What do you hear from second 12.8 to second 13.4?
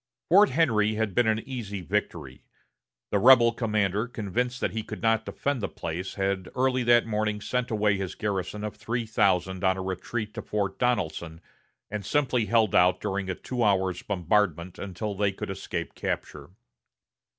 during a